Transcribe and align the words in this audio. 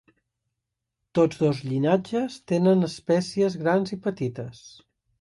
Tots 1.19 1.41
dos 1.43 1.61
llinatges 1.67 2.39
tenen 2.55 2.91
espècies 2.91 3.63
grans 3.63 3.99
i 3.99 4.03
petites. 4.11 4.69